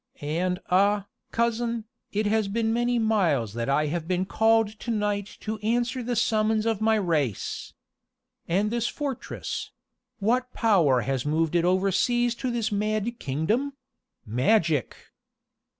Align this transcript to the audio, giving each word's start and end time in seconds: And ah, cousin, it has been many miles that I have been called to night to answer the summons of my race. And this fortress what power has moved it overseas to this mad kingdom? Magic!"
And 0.19 0.59
ah, 0.71 1.05
cousin, 1.31 1.85
it 2.11 2.25
has 2.25 2.47
been 2.47 2.73
many 2.73 2.97
miles 2.97 3.53
that 3.53 3.69
I 3.69 3.85
have 3.85 4.07
been 4.07 4.25
called 4.25 4.69
to 4.79 4.89
night 4.89 5.37
to 5.41 5.59
answer 5.59 6.01
the 6.01 6.15
summons 6.15 6.65
of 6.65 6.81
my 6.81 6.95
race. 6.95 7.75
And 8.47 8.71
this 8.71 8.87
fortress 8.87 9.69
what 10.17 10.53
power 10.55 11.01
has 11.01 11.23
moved 11.23 11.53
it 11.53 11.65
overseas 11.65 12.33
to 12.41 12.49
this 12.49 12.71
mad 12.71 13.19
kingdom? 13.19 13.73
Magic!" 14.25 14.95